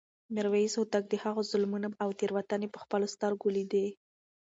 [0.35, 3.87] میرویس هوتک د هغه ظلمونه او تېروتنې په خپلو سترګو لیدې.